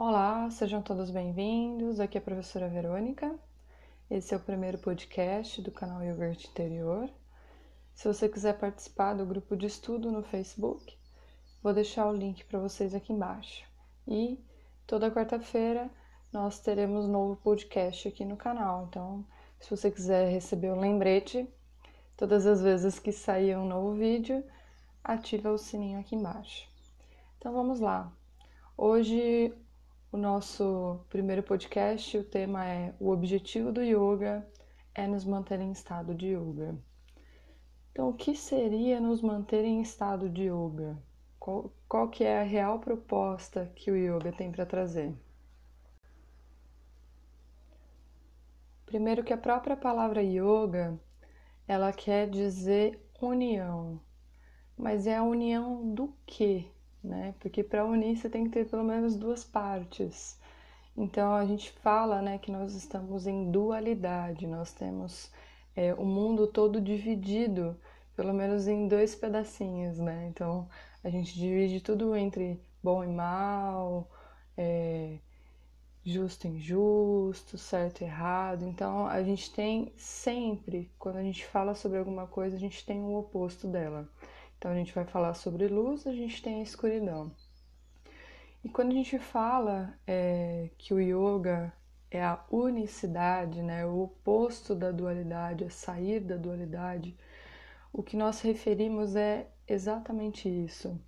[0.00, 1.98] Olá, sejam todos bem-vindos.
[1.98, 3.36] Aqui é a professora Verônica.
[4.08, 7.10] Esse é o primeiro podcast do canal Yogurt Interior.
[7.96, 10.96] Se você quiser participar do grupo de estudo no Facebook,
[11.60, 13.64] vou deixar o link para vocês aqui embaixo.
[14.06, 14.38] E
[14.86, 15.90] toda quarta-feira
[16.32, 18.86] nós teremos novo podcast aqui no canal.
[18.88, 19.26] Então,
[19.58, 21.44] se você quiser receber o lembrete,
[22.16, 24.44] todas as vezes que sair um novo vídeo,
[25.02, 26.68] ativa o sininho aqui embaixo.
[27.36, 28.12] Então vamos lá.
[28.76, 29.52] Hoje
[30.10, 34.46] o nosso primeiro podcast, o tema é o objetivo do yoga
[34.94, 36.74] é nos manter em estado de yoga.
[37.92, 40.96] Então, o que seria nos manter em estado de yoga?
[41.38, 45.14] Qual, qual que é a real proposta que o yoga tem para trazer?
[48.86, 50.98] Primeiro que a própria palavra yoga,
[51.66, 54.00] ela quer dizer união.
[54.74, 56.72] Mas é a união do quê?
[57.02, 57.34] Né?
[57.40, 60.38] Porque para unir você tem que ter pelo menos duas partes.
[60.96, 64.46] Então a gente fala, né, que nós estamos em dualidade.
[64.46, 65.30] Nós temos
[65.76, 67.76] é, o mundo todo dividido,
[68.16, 70.26] pelo menos em dois pedacinhos, né?
[70.28, 70.68] Então
[71.04, 74.10] a gente divide tudo entre bom e mal,
[74.56, 75.18] é,
[76.04, 78.64] justo e injusto, certo e errado.
[78.66, 83.00] Então a gente tem sempre, quando a gente fala sobre alguma coisa, a gente tem
[83.00, 84.08] o oposto dela.
[84.58, 87.32] Então a gente vai falar sobre luz, a gente tem a escuridão.
[88.64, 91.72] E quando a gente fala é, que o yoga
[92.10, 97.16] é a unicidade, né, o oposto da dualidade, a sair da dualidade,
[97.92, 101.00] o que nós referimos é exatamente isso,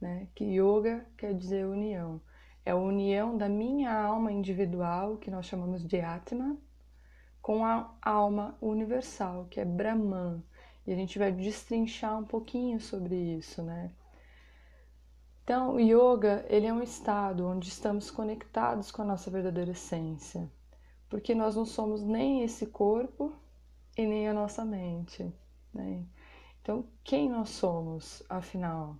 [0.00, 0.28] né?
[0.34, 2.20] Que yoga quer dizer união.
[2.64, 6.56] É a união da minha alma individual, que nós chamamos de Atma,
[7.40, 10.42] com a alma universal, que é Brahman,
[10.86, 13.90] e a gente vai destrinchar um pouquinho sobre isso, né?
[15.44, 20.50] Então, o yoga, ele é um estado onde estamos conectados com a nossa verdadeira essência,
[21.08, 23.32] porque nós não somos nem esse corpo
[23.96, 25.32] e nem a nossa mente,
[25.74, 26.04] né?
[26.60, 28.96] Então, quem nós somos, afinal?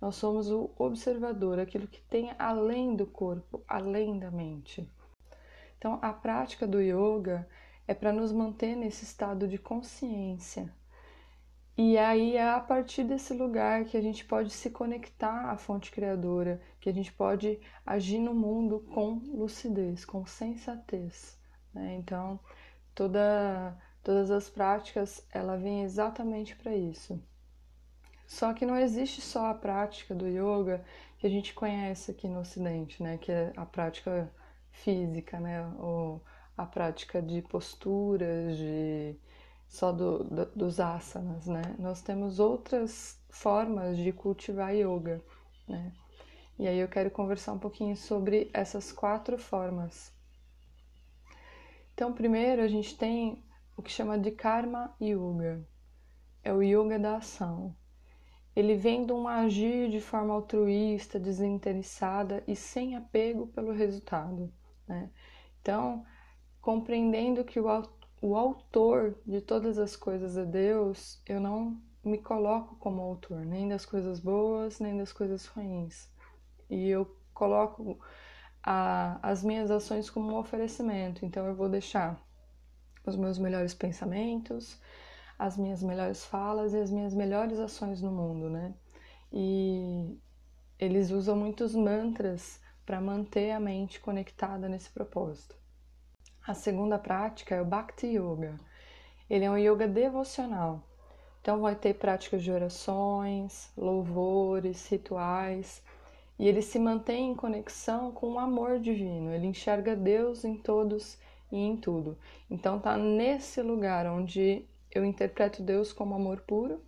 [0.00, 4.86] Nós somos o observador, aquilo que tem além do corpo, além da mente.
[5.78, 7.48] Então, a prática do yoga
[7.88, 10.72] é para nos manter nesse estado de consciência,
[11.82, 15.90] e aí é a partir desse lugar que a gente pode se conectar à fonte
[15.90, 21.38] criadora, que a gente pode agir no mundo com lucidez, com sensatez.
[21.72, 21.96] Né?
[21.96, 22.38] Então,
[22.94, 27.18] toda, todas as práticas, ela vem exatamente para isso.
[28.26, 30.84] Só que não existe só a prática do yoga
[31.16, 33.16] que a gente conhece aqui no Ocidente, né?
[33.16, 34.30] Que é a prática
[34.70, 35.66] física, né?
[35.78, 36.22] Ou
[36.58, 39.16] a prática de posturas, de
[39.70, 41.62] só do, do, dos asanas, né?
[41.78, 45.24] Nós temos outras formas de cultivar yoga,
[45.66, 45.92] né?
[46.58, 50.12] E aí eu quero conversar um pouquinho sobre essas quatro formas.
[51.94, 53.44] Então, primeiro a gente tem
[53.76, 55.64] o que chama de Karma Yoga.
[56.42, 57.74] É o yoga da ação.
[58.54, 64.52] Ele vem de um agir de forma altruísta, desinteressada e sem apego pelo resultado.
[64.88, 65.08] Né?
[65.62, 66.04] Então,
[66.60, 67.68] compreendendo que o
[68.20, 73.68] o autor de todas as coisas é Deus, eu não me coloco como autor, nem
[73.68, 76.08] das coisas boas, nem das coisas ruins.
[76.68, 77.98] E eu coloco
[78.62, 81.24] a, as minhas ações como um oferecimento.
[81.24, 82.20] Então eu vou deixar
[83.06, 84.78] os meus melhores pensamentos,
[85.38, 88.74] as minhas melhores falas e as minhas melhores ações no mundo, né?
[89.32, 90.18] E
[90.78, 95.59] eles usam muitos mantras para manter a mente conectada nesse propósito.
[96.46, 98.54] A segunda prática é o Bhakti Yoga.
[99.28, 100.82] Ele é um yoga devocional.
[101.40, 105.82] Então vai ter práticas de orações, louvores, rituais,
[106.38, 109.32] e ele se mantém em conexão com o amor divino.
[109.32, 111.18] Ele enxerga Deus em todos
[111.52, 112.16] e em tudo.
[112.50, 116.80] Então tá nesse lugar onde eu interpreto Deus como amor puro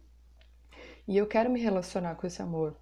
[1.06, 2.74] e eu quero me relacionar com esse amor.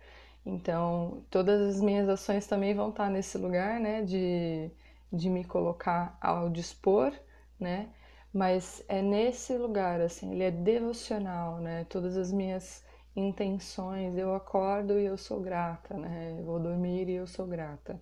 [0.44, 4.70] Então, todas as minhas ações também vão estar nesse lugar, né, de
[5.12, 7.12] de me colocar ao dispor,
[7.58, 7.90] né?
[8.32, 11.84] Mas é nesse lugar, assim, ele é devocional, né?
[11.84, 12.84] Todas as minhas
[13.14, 16.36] intenções, eu acordo e eu sou grata, né?
[16.38, 18.00] Eu vou dormir e eu sou grata.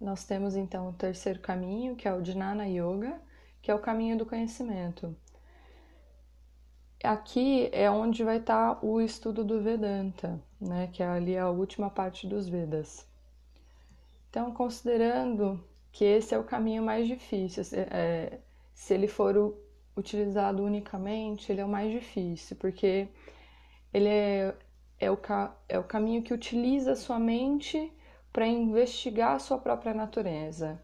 [0.00, 3.20] Nós temos então o terceiro caminho, que é o Jnana Yoga,
[3.60, 5.14] que é o caminho do conhecimento.
[7.02, 10.88] Aqui é onde vai estar o estudo do Vedanta, né?
[10.92, 13.07] Que é ali a última parte dos Vedas.
[14.30, 18.38] Então, considerando que esse é o caminho mais difícil, é,
[18.74, 19.56] se ele for
[19.96, 23.08] utilizado unicamente, ele é o mais difícil, porque
[23.92, 24.54] ele é,
[25.00, 25.18] é, o,
[25.68, 27.92] é o caminho que utiliza a sua mente
[28.32, 30.80] para investigar a sua própria natureza.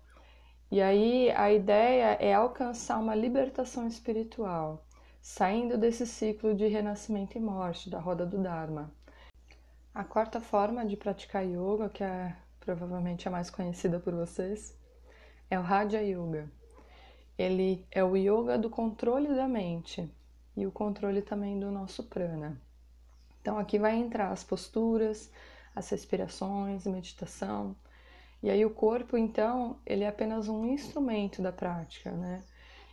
[0.70, 4.85] E aí a ideia é alcançar uma libertação espiritual,
[5.20, 8.93] saindo desse ciclo de renascimento e morte, da roda do Dharma.
[9.94, 12.35] A quarta forma de praticar yoga, que é
[12.65, 14.77] provavelmente a mais conhecida por vocês,
[15.51, 16.51] é o Raja Yoga.
[17.37, 20.09] Ele é o yoga do controle da mente
[20.57, 22.61] e o controle também do nosso prana.
[23.41, 25.31] Então aqui vai entrar as posturas,
[25.75, 27.77] as respirações, meditação.
[28.43, 32.43] E aí o corpo, então, ele é apenas um instrumento da prática, né?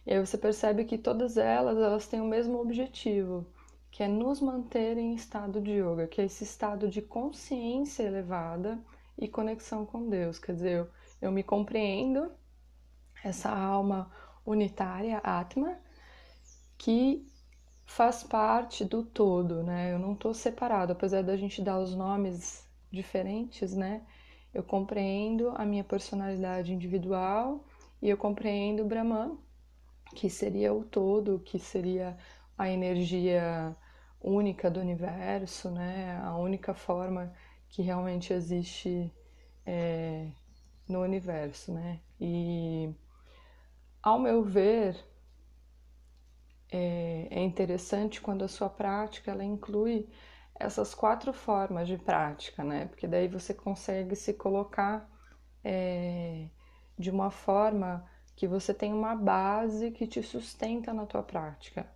[0.05, 3.45] E aí você percebe que todas elas, elas têm o mesmo objetivo,
[3.91, 8.79] que é nos manter em estado de yoga, que é esse estado de consciência elevada
[9.21, 10.39] e conexão com Deus.
[10.39, 10.89] Quer dizer, eu,
[11.21, 12.31] eu me compreendo,
[13.23, 14.11] essa alma
[14.43, 15.77] unitária, Atma,
[16.77, 17.25] que
[17.85, 19.93] faz parte do todo, né?
[19.93, 24.01] Eu não estou separado, apesar da gente dar os nomes diferentes, né?
[24.53, 27.63] Eu compreendo a minha personalidade individual
[28.01, 29.37] e eu compreendo Brahman,
[30.15, 32.17] que seria o todo, que seria
[32.57, 33.75] a energia
[34.19, 36.19] única do universo, né?
[36.23, 37.33] A única forma
[37.71, 39.11] que realmente existe
[39.65, 40.29] é,
[40.87, 42.01] no universo, né?
[42.19, 42.93] E
[44.03, 44.95] ao meu ver,
[46.69, 50.09] é, é interessante quando a sua prática ela inclui
[50.59, 52.85] essas quatro formas de prática, né?
[52.87, 55.09] Porque daí você consegue se colocar
[55.63, 56.47] é,
[56.97, 61.89] de uma forma que você tem uma base que te sustenta na tua prática.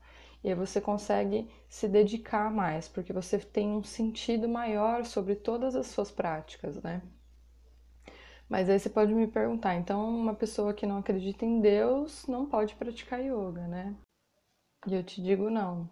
[0.45, 5.75] E aí você consegue se dedicar mais, porque você tem um sentido maior sobre todas
[5.75, 7.01] as suas práticas, né?
[8.47, 12.45] Mas aí você pode me perguntar, então uma pessoa que não acredita em Deus não
[12.45, 13.95] pode praticar yoga, né?
[14.85, 15.89] E eu te digo não,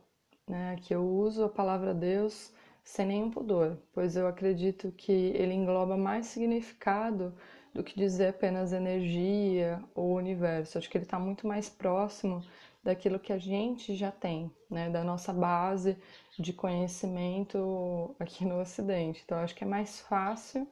[0.48, 0.76] né?
[0.84, 2.54] Que eu uso a palavra Deus
[2.84, 7.34] sem nenhum pudor, pois eu acredito que ele engloba mais significado
[7.74, 10.78] do que dizer apenas energia ou universo.
[10.78, 12.44] Acho que ele está muito mais próximo
[12.84, 15.98] daquilo que a gente já tem, né, da nossa base
[16.38, 19.22] de conhecimento aqui no Ocidente.
[19.24, 20.68] Então, acho que é mais fácil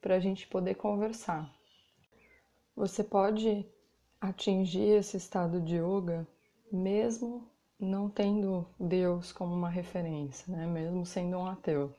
[0.00, 1.50] para a gente poder conversar.
[2.76, 3.64] Você pode
[4.20, 6.26] atingir esse estado de yoga
[6.70, 7.48] mesmo
[7.78, 10.66] não tendo Deus como uma referência, né?
[10.66, 11.94] mesmo sendo um ateu.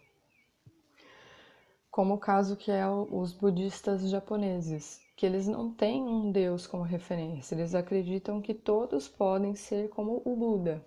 [1.98, 6.84] Como o caso que é os budistas japoneses, que eles não têm um Deus como
[6.84, 10.86] referência, eles acreditam que todos podem ser como o Buda,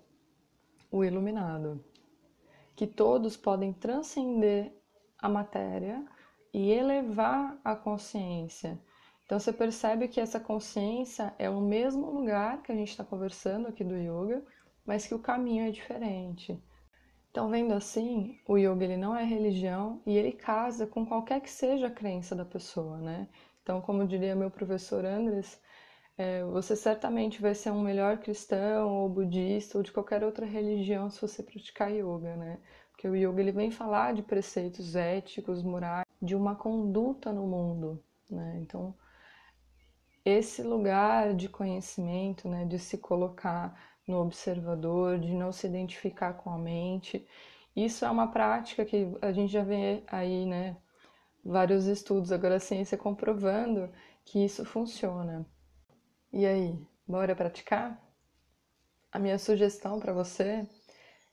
[0.89, 1.83] o iluminado,
[2.77, 4.73] que todos podem transcender
[5.19, 6.01] a matéria
[6.53, 8.79] e elevar a consciência.
[9.25, 13.67] Então você percebe que essa consciência é o mesmo lugar que a gente está conversando
[13.67, 14.45] aqui do yoga,
[14.85, 16.57] mas que o caminho é diferente.
[17.31, 21.49] Então, vendo assim, o yoga ele não é religião e ele casa com qualquer que
[21.49, 23.29] seja a crença da pessoa, né?
[23.63, 25.59] Então, como diria meu professor Andres,
[26.17, 31.09] é, você certamente vai ser um melhor cristão ou budista ou de qualquer outra religião
[31.09, 32.59] se você praticar yoga, né?
[32.91, 38.03] Porque o yoga ele vem falar de preceitos éticos, morais, de uma conduta no mundo,
[38.29, 38.59] né?
[38.61, 38.93] Então,
[40.25, 43.73] esse lugar de conhecimento, né, de se colocar
[44.07, 47.25] no observador, de não se identificar com a mente.
[47.75, 50.77] Isso é uma prática que a gente já vê aí, né?
[51.43, 53.89] Vários estudos, agora a ciência comprovando
[54.25, 55.45] que isso funciona.
[56.31, 57.99] E aí, bora praticar?
[59.11, 60.65] A minha sugestão para você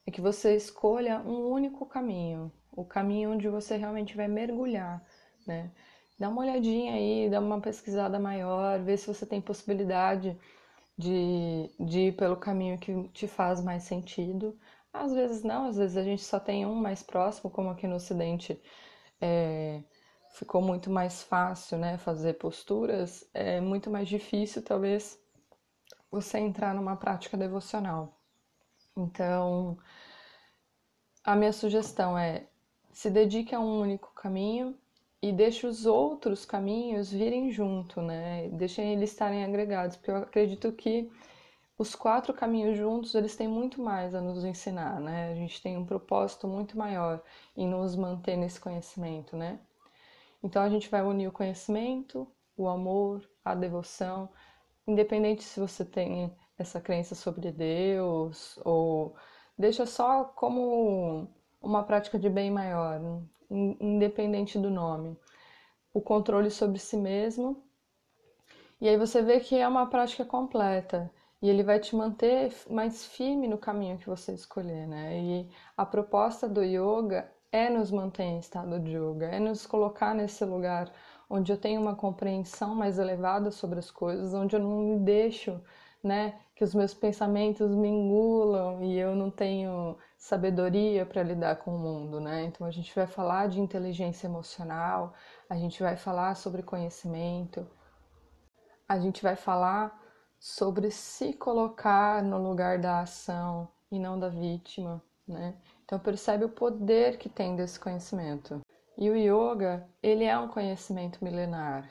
[0.07, 5.05] é que você escolha um único caminho, o caminho onde você realmente vai mergulhar,
[5.47, 5.71] né?
[6.19, 10.37] Dá uma olhadinha aí, dá uma pesquisada maior, vê se você tem possibilidade
[10.99, 14.59] de, de ir pelo caminho que te faz mais sentido.
[14.93, 17.97] Às vezes não, às vezes a gente só tem um mais próximo, como aqui no
[17.97, 18.61] Ocidente
[19.21, 19.83] é,
[20.33, 25.19] ficou muito mais fácil né, fazer posturas, é muito mais difícil talvez
[26.11, 28.19] você entrar numa prática devocional.
[28.97, 29.79] Então,
[31.23, 32.49] a minha sugestão é
[32.93, 34.77] se dedique a um único caminho
[35.23, 38.49] e deixe os outros caminhos virem junto, né?
[38.51, 41.11] Deixem eles estarem agregados, porque eu acredito que
[41.77, 45.31] os quatro caminhos juntos, eles têm muito mais a nos ensinar, né?
[45.31, 47.23] A gente tem um propósito muito maior
[47.57, 49.61] em nos manter nesse conhecimento, né?
[50.43, 54.29] Então a gente vai unir o conhecimento, o amor, a devoção,
[54.87, 59.15] independente se você tem essa crença sobre Deus ou
[59.57, 61.29] deixa só como
[61.61, 63.01] uma prática de bem maior,
[63.51, 65.17] independente do nome.
[65.93, 67.63] O controle sobre si mesmo.
[68.81, 71.11] E aí você vê que é uma prática completa.
[71.41, 75.21] E ele vai te manter mais firme no caminho que você escolher, né?
[75.21, 80.15] E a proposta do yoga é nos manter em estado de yoga, é nos colocar
[80.15, 80.93] nesse lugar
[81.31, 85.61] onde eu tenho uma compreensão mais elevada sobre as coisas, onde eu não me deixo,
[86.03, 91.75] né, que os meus pensamentos me engulam e eu não tenho sabedoria para lidar com
[91.75, 92.45] o mundo, né?
[92.45, 95.15] Então a gente vai falar de inteligência emocional,
[95.49, 97.67] a gente vai falar sobre conhecimento,
[98.89, 99.97] a gente vai falar
[100.39, 105.55] sobre se colocar no lugar da ação e não da vítima, né?
[105.85, 108.61] Então percebe o poder que tem desse conhecimento.
[108.97, 111.89] E o yoga, ele é um conhecimento milenar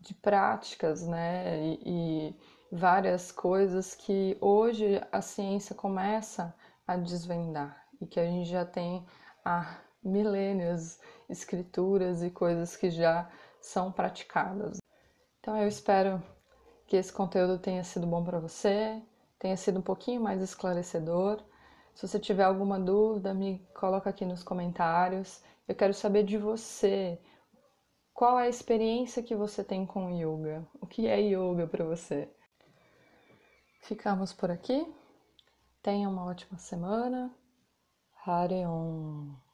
[0.00, 1.58] de práticas, né?
[1.62, 2.36] E, e
[2.70, 6.54] várias coisas que hoje a ciência começa
[6.86, 9.04] a desvendar e que a gente já tem
[9.44, 13.28] há milênios escrituras e coisas que já
[13.60, 14.78] são praticadas.
[15.40, 16.22] Então eu espero
[16.86, 19.02] que esse conteúdo tenha sido bom para você,
[19.38, 21.42] tenha sido um pouquinho mais esclarecedor.
[21.94, 25.42] Se você tiver alguma dúvida, me coloca aqui nos comentários.
[25.66, 27.18] Eu quero saber de você.
[28.12, 30.66] Qual é a experiência que você tem com yoga?
[30.80, 32.28] O que é yoga para você?
[33.86, 34.84] Ficamos por aqui.
[35.80, 37.30] Tenha uma ótima semana.
[38.26, 39.45] Hare Om.